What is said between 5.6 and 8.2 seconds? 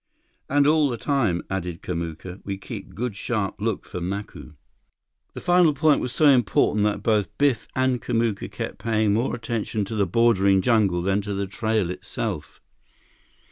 point was so important that both Biff and